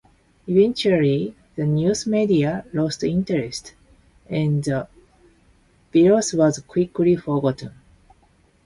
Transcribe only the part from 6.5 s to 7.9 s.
quickly forgotten.